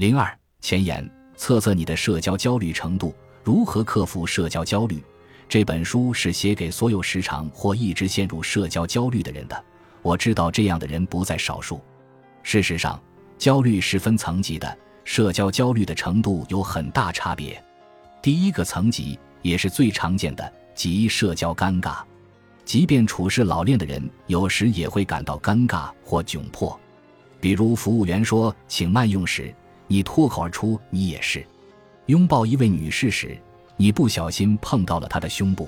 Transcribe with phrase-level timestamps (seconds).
[0.00, 1.06] 零二前言：
[1.36, 3.14] 测测你的社交焦虑程度，
[3.44, 5.04] 如何克服社交焦虑。
[5.46, 9.64] 这本书是写给所有时常或一直陷入社交焦虑的人的。
[10.00, 11.82] 我知道这样的人不在少数。
[12.42, 12.98] 事实上，
[13.36, 14.74] 焦虑是分层级的，
[15.04, 17.62] 社交焦虑的程度有很大差别。
[18.22, 21.98] 第一个层级也是最常见的，即社交尴尬。
[22.64, 26.80] 即便处事老练的人，有时也会感到尴尬或窘迫。
[27.38, 29.54] 比如服务员说“请慢用”时，
[29.92, 31.40] 你脱口而出“你也是”；
[32.06, 33.36] 拥抱一位女士时，
[33.76, 35.66] 你不小心碰到了她的胸部；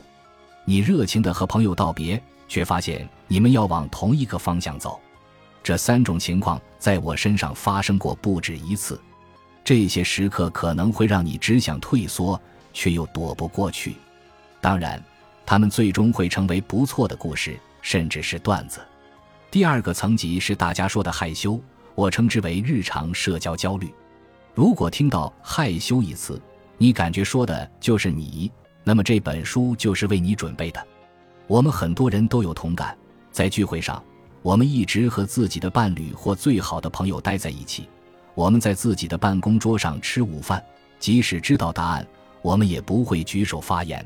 [0.64, 5.00] 你热情地和朋友道别，却发现你们要往同一个方向走。
[5.60, 9.00] 这三种情况在我身上发生过不止一次。
[9.64, 12.40] 这些时刻可能会让你只想退缩，
[12.72, 13.96] 却又躲不过去。
[14.60, 15.02] 当然，
[15.44, 18.80] 他们最终会成为不错的故事，甚至是段子。
[19.50, 21.60] 第二个层级是大家说的害羞，
[21.96, 23.92] 我称之为日常社交焦虑。
[24.54, 26.40] 如果听到害羞一词，
[26.76, 28.52] 你感觉说的就是你，
[28.84, 30.86] 那么这本书就是为你准备的。
[31.46, 32.96] 我们很多人都有同感，
[33.30, 34.02] 在聚会上，
[34.42, 37.88] 我们一直和自己的伴侣或最好的朋友待在一起。
[38.34, 40.62] 我们在自己的办公桌上吃午饭，
[40.98, 42.06] 即使知道答案，
[42.42, 44.04] 我们也不会举手发言。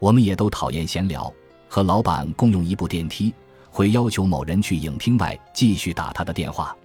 [0.00, 1.32] 我们也都讨厌闲聊，
[1.68, 3.32] 和老板共用一部电梯，
[3.70, 6.76] 会要求某人去影厅外继续打他的电话。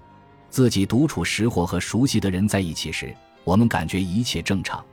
[0.53, 3.11] 自己独处时或和熟悉的人在一起时，
[3.43, 4.85] 我们感觉一切正常。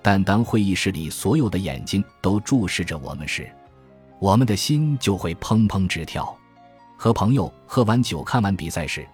[0.00, 3.50] 但当会议室里所有的眼睛都注视着我们时，
[4.20, 6.32] 我们的心就会砰砰直跳。
[6.96, 9.04] 和朋友喝完酒、看完比赛时。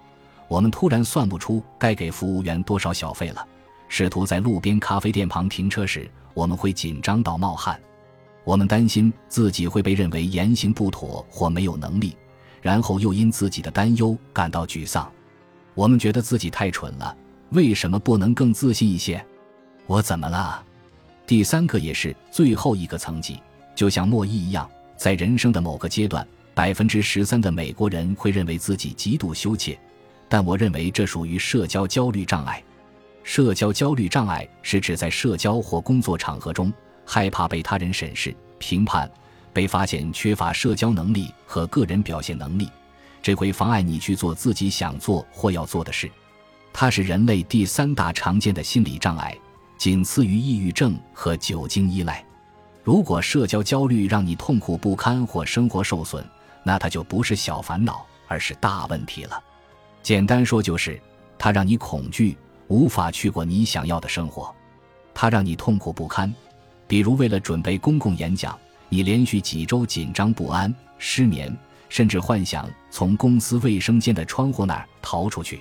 [0.47, 3.43] 我们突然算不出该给服务员多少小费了。
[3.89, 7.81] 试图在路边咖啡店旁停车时，我们会紧张到冒汗。
[8.45, 12.15] 我们担心自己会被认为言行不妥或没有能力，
[12.61, 15.11] 然后又因自己的担忧感到沮丧。
[15.75, 17.17] 我们觉得自己太蠢了，
[17.51, 19.25] 为什么不能更自信一些？
[19.87, 20.65] 我怎么了？
[21.27, 23.41] 第三个也是最后一个层级，
[23.75, 29.79] 就像莫伊一样，在人生的某个阶段，百分之十三的美国人会认为自己极度羞怯。
[30.29, 32.63] 但我认为这属于社交焦虑障碍。
[33.23, 36.73] 社交焦虑障碍是指在社交或工作场合中
[37.07, 39.11] 害怕被他人审视、评判，
[39.53, 42.69] 被发现缺乏社交能力和个人表现能力，
[43.25, 46.13] 这会妨碍你去做自己想做或要做的事。
[46.75, 49.35] 它是人类第三大常见的心理障碍，
[49.79, 52.23] 仅次于抑郁症和酒精依赖。
[52.83, 56.23] 如果社交焦虑让你痛苦不堪或生活受损，
[56.63, 59.43] 那它就不是小烦恼，而是大问题了。
[60.03, 61.01] 简单说就是，
[61.39, 62.37] 它让你恐惧，
[62.69, 64.55] 无法去过你想要的生活；
[65.15, 66.31] 它让你痛苦不堪，
[66.87, 68.59] 比如为了准备公共演讲，
[68.91, 71.57] 你连续几周紧张不安、失眠，
[71.95, 75.59] 甚至幻想从公司卫生间的窗户那儿逃出去；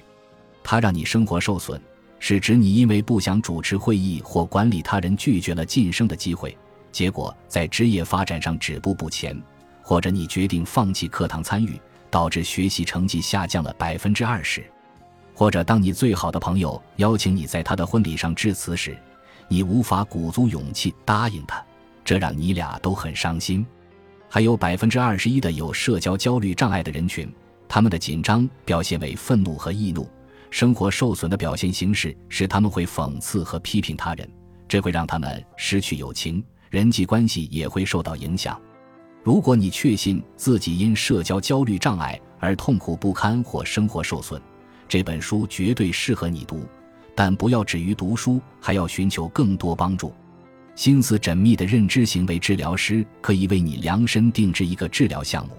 [0.64, 1.80] 它让你生活受损，
[2.18, 6.58] 是指你因为不想主持会议或管理他人，拒绝了晋升的机会，
[6.92, 9.40] 结果在职业发展上止步不前，
[9.84, 11.80] 或者你决定放弃课堂参与。
[12.10, 14.64] 导致学习成绩下降了百分之二十，
[15.34, 18.96] 或者当你最好的朋友邀请你在他的婚礼上致辞时，
[19.48, 21.64] 你无法鼓足勇气答应他，
[22.06, 23.66] 这让你俩都很伤心。
[24.34, 27.32] 还有百分之二十一的有社交焦虑障碍的人群，
[27.68, 30.10] 他们的紧张表现为愤怒和易怒，
[30.50, 34.28] 生活受损的表现形式是他们会讽刺和批评他人，
[34.68, 38.60] 这会让他们失去友情，人际关系也会受到影响。
[39.22, 44.42] 如果你确信自己因社交焦虑障碍而痛苦不堪或生活受损，
[44.90, 46.66] 这本书绝对适合你读。
[47.14, 50.12] 但不要止于读书，还要寻求更多帮助。
[50.76, 55.54] 心思缜密的认知行为治疗师可以为你量身定制一个治疗项目。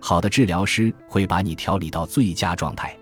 [0.00, 2.96] 好的治疗师会把你调理到最佳状态。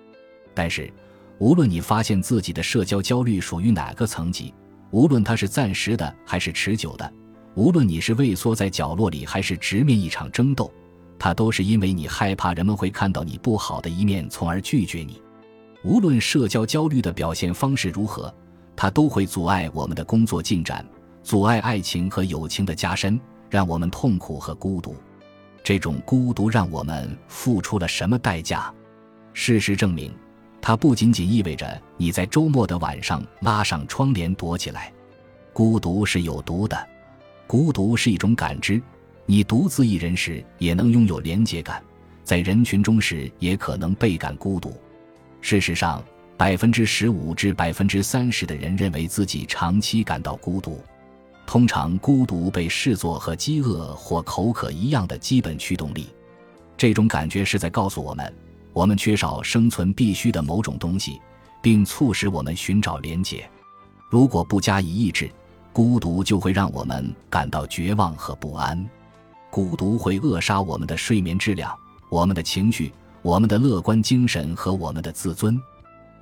[0.55, 0.93] 但是，
[1.39, 4.53] 无论你发现自己的社交焦虑属于哪个层级，
[4.91, 7.13] 无论它是暂时的还是持久的。
[7.55, 10.73] 无论你是畏缩在角落里，还是直面一场争斗，
[11.19, 15.21] 它都是因为你害怕人们会看到你不好的一面，从而拒绝你。
[15.85, 18.33] 无论社交焦虑的表现方式如何，
[18.77, 20.87] 它都会阻碍我们的工作进展，
[21.23, 24.97] 阻碍爱情和友情的加深，让我们痛苦和孤独。
[25.63, 28.73] 这种孤独让我们付出了什么代价？
[29.33, 30.13] 事实证明，
[30.61, 34.93] 它不仅仅意味着你在周末的晚上拉上窗帘躲起来。
[35.53, 36.89] 孤独是有毒的。
[37.47, 38.83] 孤独是一种感知，
[39.25, 41.81] 你独自一人时也能拥有连结感，
[42.25, 44.75] 在人群中时也可能倍感孤独。
[45.41, 46.03] 事实上，
[46.37, 50.83] 百分之十五至百分之三十的人认为自己长期感到孤独。
[51.47, 56.09] 通常，孤独被视作和饥饿或口渴一样的基本驱动力。
[56.77, 58.35] 这种感觉是在告诉我们，
[58.73, 61.21] 我们缺少生存必需的某种东西，
[61.61, 63.49] 并促使我们寻找连结。
[64.09, 65.31] 如果不加以抑制，
[65.73, 68.89] 孤独就会让我们感到绝望和不安。
[69.51, 71.75] 孤独会扼杀我们的睡眠质量、
[72.09, 75.61] 我们的情绪、我们的乐观精神和我们的自尊。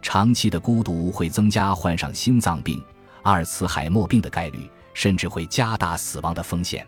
[0.02, 2.82] 长期的孤独会增加患上心脏病、
[3.22, 6.86] 阿尔茨海默病的概率，甚至会加大死亡的风险。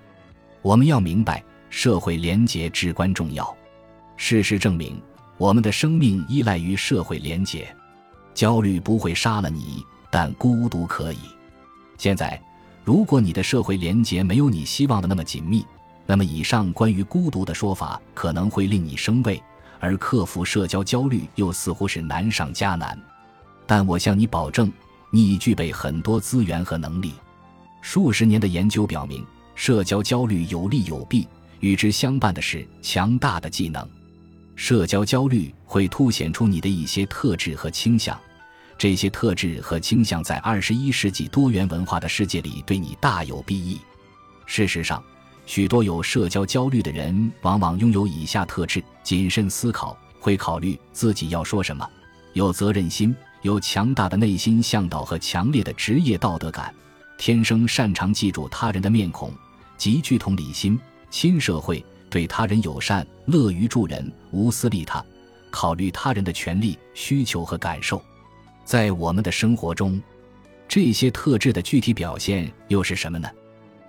[0.61, 3.57] 我们要明白，社会连结至关重要。
[4.17, 5.01] 事实证明，
[5.39, 7.75] 我们的生命依赖于社会连结。
[8.35, 11.19] 焦虑不会杀了你，但孤独可以。
[11.99, 12.41] 现在，
[12.85, 15.65] 如果你的社会连结没有你希望的那么紧密，
[16.07, 19.43] 那么以上关于孤独的说法可能会令你生畏。
[19.81, 22.97] 而克服社交焦虑又似乎是难上加难，
[23.67, 24.73] 但我向你保证，
[25.11, 27.15] 你已具备很多资源和能力。
[27.83, 29.23] 数十年的研究表明，
[29.55, 31.29] 社交焦虑有利有弊，
[31.61, 33.87] 与之相伴的是强大的技能。
[34.57, 38.19] 社交焦虑会凸显出你的一些特质和倾向，
[38.79, 43.79] 这些特质和倾向在二十一世纪多元文化的世界里对你大有裨益。
[44.47, 45.03] 事实上。
[45.45, 51.85] 许多有社交焦虑的人往往拥有以下特质：谨慎思考，会考虑自己要说什么；
[52.33, 53.13] 有责任心，
[53.43, 56.73] 有强大的内心向导和强烈的职业道德感；
[57.25, 59.31] 天生擅长记住他人的面孔；
[59.77, 60.77] 极具同理心，
[61.09, 61.81] 亲社会，
[62.11, 65.01] 对他人友善，乐于助人，无私利他，
[65.49, 68.03] 考虑他人的权利、需求和感受。
[68.65, 70.03] 在我们的生活中，
[70.67, 73.29] 这些特质的具体表现又是什么呢？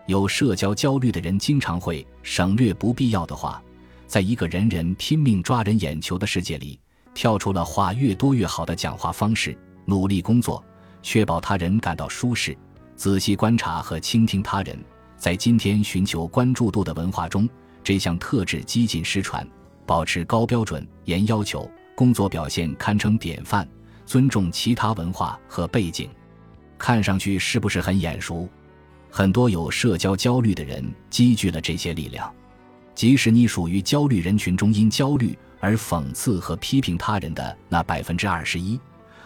[0.05, 3.59] 有社交焦虑的人经常会省略不必要的话，
[4.05, 6.79] 在一个人人拼命抓人眼球的世界里，
[7.15, 10.63] 跳出了话越多越好的讲话方式，努力工作，
[11.01, 12.55] 确保他人感到舒适，
[12.95, 14.77] 仔细观察和倾听他人。
[15.17, 17.47] 在今天寻求关注度的文化中，
[17.83, 19.47] 这项特质几近失传。
[19.85, 23.67] 保持高标准、严要求，工作表现堪称典范，
[24.05, 26.09] 尊重其他文化和背景，
[26.77, 28.47] 看上去是不是很眼熟？
[29.09, 32.33] 很多有社交焦虑的人积聚了这些力量，
[32.95, 38.79] 即使你属于焦虑人群中因焦虑而讽刺和批评他人的那百分之二十一，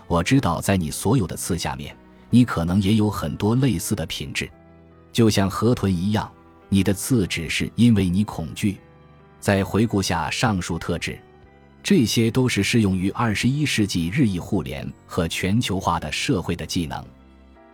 [0.07, 1.95] 我知道在你所有的刺下面，
[2.29, 4.49] 你可能也有很多类似的品质，
[5.11, 6.29] 就像河豚一样，
[6.69, 8.77] 你的刺只是因为你恐惧。
[9.39, 11.17] 再回顾下上述特质，
[11.81, 17.03] 这些都是适用于二十一世纪日益互联和全球化的社会的技能。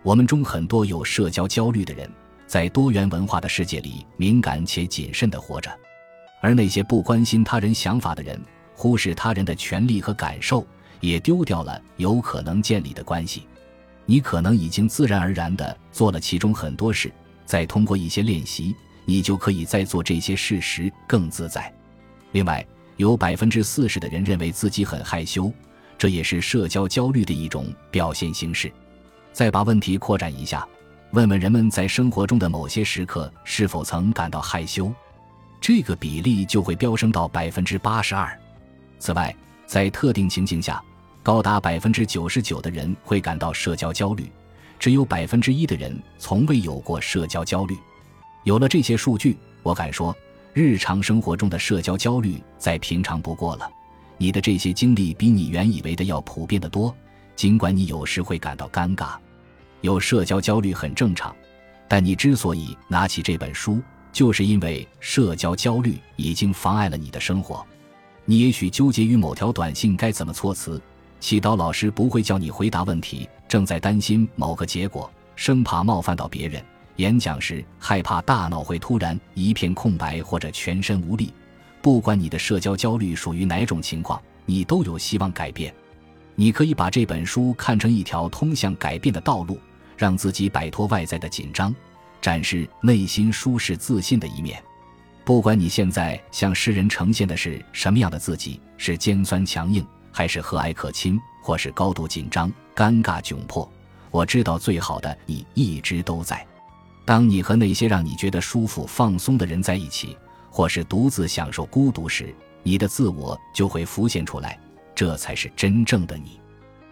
[0.03, 2.09] 我们中很多有社交焦虑的人，
[2.45, 5.71] 在多元文化的世界里敏感且谨慎地活着，
[6.41, 8.39] 而那些不关心他人想法的人，
[8.75, 10.67] 忽视他人的权利和感受，
[11.00, 13.47] 也丢掉了有可能建立的关系。
[14.05, 17.11] 你可能已经自然而然地做了其中很多事，
[17.45, 21.73] 再通过一些练习，你就可以在做这些事时更自在。
[22.31, 22.65] 另外，
[22.97, 25.51] 有百分之四十的人认为自己很害羞，
[25.97, 28.71] 这也是社交焦虑的一种表现形式。
[29.31, 30.67] 再把问题扩展一下，
[31.11, 34.94] 问问人们在生活中的某些时刻是否曾感到害羞，
[35.61, 38.38] 这个比例就会飙升到百分之八十二。
[39.00, 39.35] 此外，
[39.65, 40.83] 在特定情境下，
[41.23, 44.29] 高达百分之九十九的人会感到社交焦虑，
[44.77, 47.77] 只有百分之一的人从未有过社交焦虑。
[48.43, 50.13] 有了这些数据，我敢说，
[50.51, 53.71] 日常生活中的社交焦虑再平常不过了。
[54.17, 56.93] 你的这些经历比你原以为的要普遍的多。
[57.37, 59.15] 尽管你有时会感到尴尬，
[59.79, 61.33] 有社交焦虑很正常，
[61.88, 63.81] 但你之所以拿起这本书，
[64.12, 67.65] 就是因为社交焦虑已经妨碍了你的生活。
[68.25, 70.79] 你也许纠结于某条短信该怎么措辞，
[71.24, 76.62] 祈祷老师不会叫你回答问题，正在担心某个结果，生怕冒犯到别人。
[76.98, 81.34] 演讲时害怕大脑会突然一片空白或者全身无力。
[81.82, 85.74] 不管你的社交焦虑属于哪种情况，你都有希望改变。
[86.36, 89.58] 你可以把这本书看成一条通向改变的道路，
[89.96, 91.74] 让自己摆脱外在的紧张，
[92.22, 94.62] 展示内心舒适自信的一面。
[95.24, 103.70] 不管你现在向世人呈现的是什么样的自己，是尖酸强硬，还是和蔼可亲，或是高度紧张、尴尬窘迫，
[104.12, 106.46] 我知道最好的你一直都在。
[107.03, 110.15] 当你和那些让你觉得舒服、放松的人在一起，
[110.50, 114.58] 或是独自享受孤独时，你的自我就会浮现出来。
[114.96, 116.39] 这才是真正的你，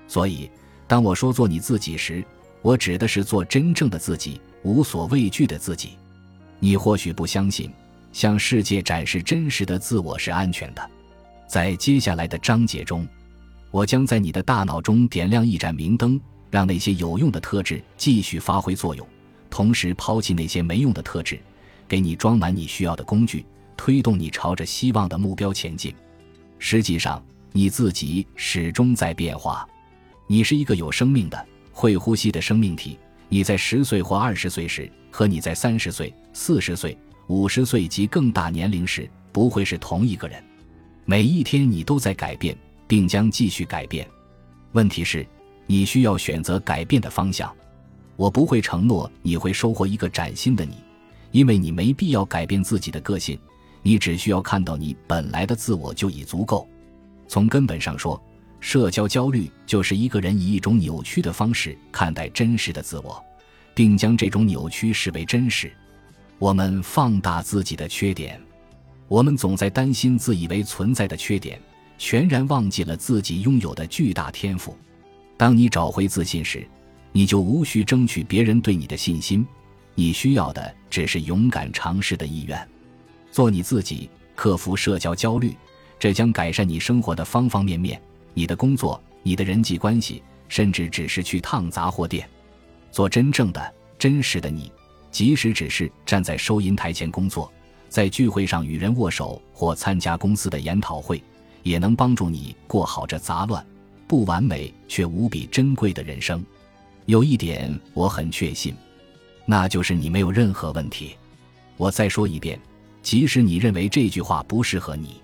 [0.08, 0.50] 所以
[0.88, 2.25] 当我说做你自己时，
[2.63, 5.92] 我指的是做真正的自己，无所畏惧的自己。
[6.60, 7.72] 你或许不相信，
[8.12, 10.90] 向世界展示真实的自我是安全的。
[11.51, 13.05] 在接下来的章节中，
[13.72, 16.17] 我将在你的大脑中点亮一盏明灯，
[16.50, 19.05] 让那些有用的特质继续发挥作用，
[19.50, 21.38] 同时抛弃那些没用的特质，
[21.89, 25.93] 给你装满你需要的工具，推动你朝着希望的目标前进。
[26.58, 27.22] 实际上。
[27.53, 29.67] 你自己始终在变化，
[30.25, 32.98] 你是一个有生命的、会呼吸的生命体。
[33.27, 40.41] 你在十岁或二十岁时，和你在三十岁、四十岁、五十岁及更大年龄时，不会是同一个人。
[41.12, 44.10] 每一天，你都在改变，并将继续改变。
[44.72, 45.27] 问题是，
[45.68, 47.53] 你需要选择改变的方向。
[48.15, 50.77] 我不会承诺你会收获一个崭新的你，
[51.32, 53.38] 因为你没必要改变自己的个性。
[53.82, 56.65] 你只需要看到你本来的自我就已足够。
[57.27, 58.18] 从根本上说，
[58.62, 63.22] 社交焦虑就是一个人以一种扭曲的方式看待真实的自我，
[63.74, 65.74] 并将这种扭曲视为真实。
[66.39, 68.41] 我们放大自己的缺点，
[69.12, 71.60] 我们总在担心自以为存在的缺点，
[71.98, 74.74] 全然忘记了自己拥有的巨大天赋。
[75.36, 76.65] 当你找回自信时，
[77.12, 79.46] 你就无需争取别人对你的信心，
[79.96, 82.70] 你需要的只是勇敢尝试的意愿。
[83.34, 85.53] 做你自己，克服社交焦虑，
[86.00, 88.01] 这将改善你生活的方方面面。
[88.34, 92.25] 你的工作、你的人际关系，甚至只是去趟杂货店，
[92.91, 94.72] 做真正的、真实的你。
[95.12, 97.51] 即使只是站在收银台前工作，
[97.91, 101.21] 在聚会上与人握手，或参加公司的研讨会，
[101.62, 103.63] 也能帮助你过好这杂乱、
[104.07, 106.41] 不完美却无比珍贵的人生。
[107.05, 108.74] 有一点我很确信，
[109.45, 111.17] 那就是你没有任何问题。
[111.75, 112.57] 我再说一遍，
[113.03, 115.21] 即使你认为这句话不适合你，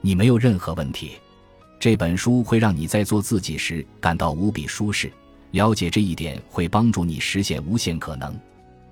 [0.00, 1.12] 你没有任何问题。
[1.78, 5.12] 这本书会让你在做自己时感到无比舒适。
[5.52, 8.36] 了解这一点会帮助你实现无限可能。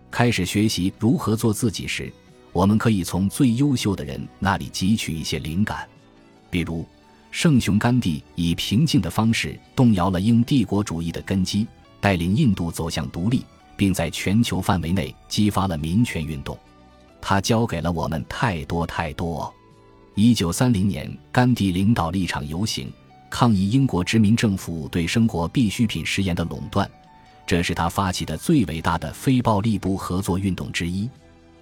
[0.09, 2.13] 开始学习如何做自己时，
[2.59, 5.89] 我们可以从最优秀的人那里汲取一些灵感。
[6.51, 6.85] 比如，
[7.31, 11.69] 圣雄甘地以平静的方式动摇了英帝国主义的根基，
[12.01, 13.45] 带领印度走向独立，
[13.77, 16.59] 并在全球范围内激发了民权运动。
[17.21, 19.55] 他教给了我们太多太多。
[20.17, 22.93] 一九三零年，甘地领导了一场游行，
[23.31, 26.91] 抗议英国殖民政府对生活必需品食盐的垄断。
[27.47, 31.09] 这是他发起的最伟大的非暴力不合作运动之一。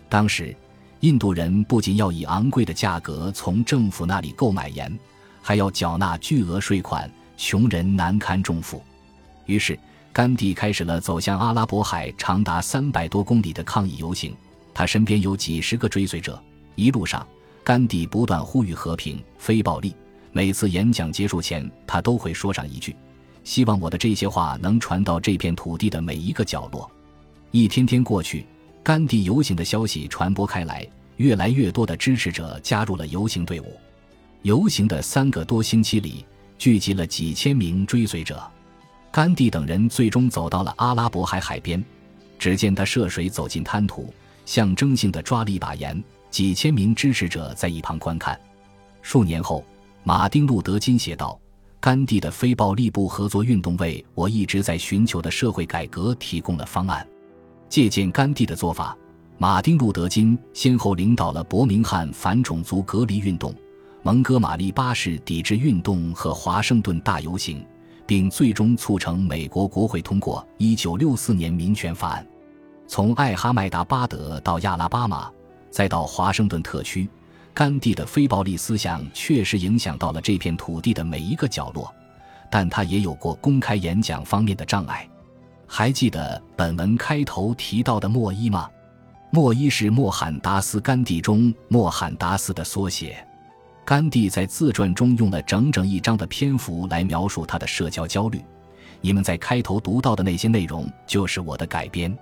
[0.09, 0.57] 当时，
[1.01, 4.99] 印度人不仅要以昂贵的价格从政府那里购买盐，
[5.43, 8.83] 还要缴纳巨额税款，穷人难堪重负。
[9.45, 9.79] 于是，
[10.13, 14.35] 甘地开始了走向阿拉伯海长达三百多公里的抗议游行。
[14.73, 16.43] 他身边有几十个追随者，
[16.75, 17.27] 一路上。
[17.63, 19.93] 甘地不断呼吁和平、非暴力。
[20.31, 22.95] 每次演讲结束前，他都会说上一句
[23.43, 26.89] ：“希望我的这些话能传到这片土地的每一个角落。”
[27.51, 28.47] 一天天过去，
[28.87, 33.77] 甘地游行的消息传播开来，越来越多的支持者加入了游行队伍。
[34.43, 36.25] 游行的三个多星期里，
[36.57, 38.41] 聚集了几千名追随者。
[39.11, 41.85] 甘地等人最终走到了阿拉伯海海边，
[42.39, 44.15] 只见他涉水走进滩涂，
[44.45, 46.01] 象征性的抓了一把盐。
[46.31, 48.41] 几千名支持者在一旁观看。
[49.03, 49.65] 数年后，
[50.05, 51.37] 马丁·路德·金写道
[51.83, 57.05] ：“甘地的非暴力不合作运动为我一直在寻求的社会改革提供了方案。”
[57.69, 58.97] 借鉴甘地的做法，
[59.39, 63.55] 马丁·路德·金先后领导了伯明翰反种族隔离运动、
[64.03, 67.65] 蒙哥马利巴士抵制运动和华盛顿大游行，
[68.07, 72.27] 并最终促成美国国会通过1964年民权法案。
[72.87, 75.31] 从艾哈迈达巴德到亚拉巴马。
[75.69, 77.07] 再到华盛顿特区，
[77.53, 81.93] 甘地的非暴力思想确实影响到了这片土地的每一个角落，
[82.51, 85.07] 但他也有过公开演讲方面的障碍。
[85.67, 88.69] 还记得本文开头提到的莫伊吗？
[89.31, 93.27] 莫伊是莫罕达斯·甘地中莫罕达斯的缩写。
[93.85, 98.43] 甘地在自传中用了整整一章的篇幅来描述他的社交焦虑。
[99.01, 102.17] 你们在开头读到的那些内容就是我的改编。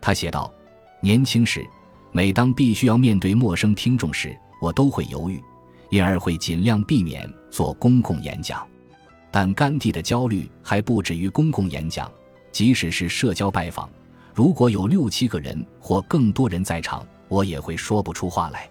[0.00, 0.52] 他写道：
[1.00, 1.64] 年轻时。
[2.10, 5.38] 每当必须要面对陌生听众时，我都会犹豫，
[5.90, 8.66] 因而会尽量避免做公共演讲。
[9.30, 12.10] 但甘地的焦虑还不止于公共演讲，
[12.50, 13.88] 即使是社交拜访，
[14.34, 18.68] 如果有六七个人或更多人在场，我也会说不出话来。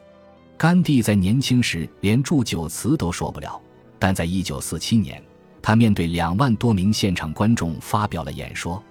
[0.58, 3.62] 甘地在年轻时连祝酒词都说不了，
[4.00, 5.22] 但在一九四七年，
[5.62, 8.82] 他面对两万多名现场观众发表了演说。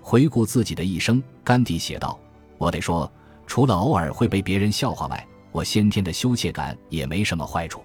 [0.00, 2.18] 回顾自己的一生，甘地写道
[2.58, 3.10] ：“我得说。”
[3.48, 7.80] 除了偶尔会被别人笑话外，我先天的羞怯感也没什么坏处。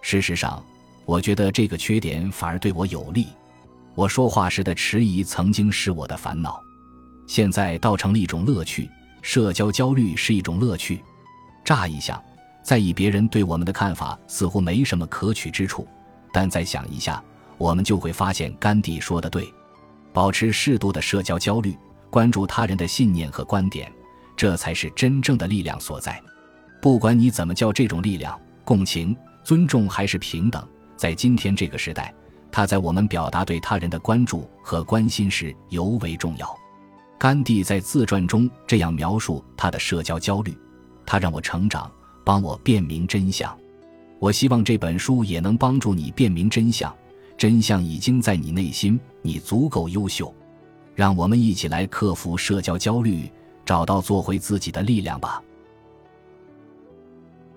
[0.00, 0.64] 事实上，
[1.04, 3.26] 我觉得这个缺点反而对我有利。
[3.94, 6.62] 我说话时的迟疑曾经是我的烦恼，
[7.26, 8.90] 现在倒成了一种乐趣。
[9.20, 11.02] 社交焦虑是一种乐趣。
[11.64, 12.20] 乍一想，
[12.64, 15.86] 在意别人对我们的看法似乎没什么可取之处，
[16.32, 17.22] 但再想一下，
[17.58, 19.52] 我们就会发现甘地说的对：
[20.12, 21.76] 保持适度的社交焦虑，
[22.10, 23.92] 关注他人的信念和观点。
[24.34, 26.20] 这才是真正的力量所在。
[26.80, 32.12] 不管你怎么叫这种力量，共情、尊重还是平等，在今天这个时代，
[32.52, 36.54] 它在我们表达对他人的关注和关心时尤为重要。
[37.18, 40.56] 甘地在自传中这样描述他的社交焦虑
[41.06, 41.90] ：“他让我成长，
[42.24, 43.56] 帮我辨明真相。
[44.18, 46.94] 我希望这本书也能帮助你辨明真相。
[47.38, 50.32] 真相已经在你内心，你足够优秀。
[50.94, 53.30] 让我们一起来克服社交焦虑，
[53.64, 55.42] 找到做回自己的力量吧。”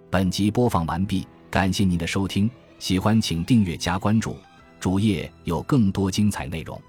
[0.10, 2.50] 本集播放完毕，感谢您的收听，
[2.80, 4.38] 喜欢请订阅加关注。
[4.80, 6.80] 主页有更多精彩内容。